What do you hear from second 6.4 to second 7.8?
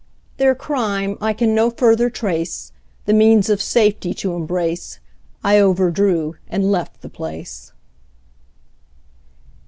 and left the place.